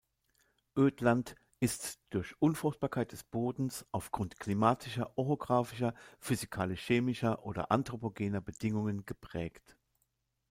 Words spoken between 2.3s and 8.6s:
Unfruchtbarkeit des Bodens aufgrund klimatischer, orographischer, physikalisch-chemischer oder anthropogener